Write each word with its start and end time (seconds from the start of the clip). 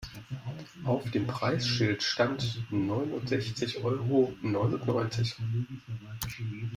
Auf 0.83 1.11
dem 1.11 1.27
Preisschild 1.27 2.01
stand 2.01 2.63
neunundsechzig 2.71 3.83
Euro 3.83 4.33
neunundneunzig. 4.41 5.35